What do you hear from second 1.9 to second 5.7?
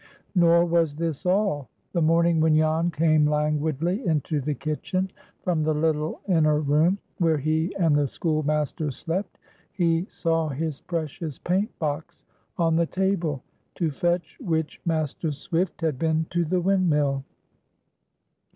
The morning when Jan came languidly into the kitchen from